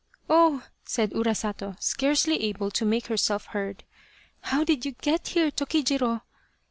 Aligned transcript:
"Oh," 0.41 0.63
said 0.83 1.11
Urasato, 1.11 1.79
scarcely 1.79 2.45
able 2.45 2.71
to 2.71 2.85
make 2.87 3.05
herself 3.05 3.45
heard," 3.45 3.83
how 4.49 4.63
did 4.63 4.83
you 4.83 4.93
get 4.93 5.27
here, 5.27 5.51
Tokijiro 5.51 6.23